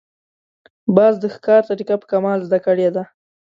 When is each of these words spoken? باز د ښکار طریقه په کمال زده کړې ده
باز 0.95 1.13
د 1.19 1.25
ښکار 1.35 1.61
طریقه 1.69 1.95
په 2.01 2.07
کمال 2.11 2.39
زده 2.47 2.59
کړې 2.65 2.87
ده 2.95 3.03